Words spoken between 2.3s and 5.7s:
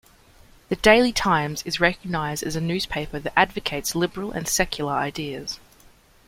as a newspaper that advocates liberal and secular ideas.